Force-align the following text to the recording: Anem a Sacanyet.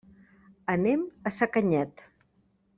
Anem 0.75 1.05
a 1.23 1.35
Sacanyet. 1.37 2.05